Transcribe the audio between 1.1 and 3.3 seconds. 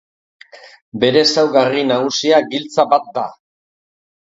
ezaugarri nagusia, giltza bat da.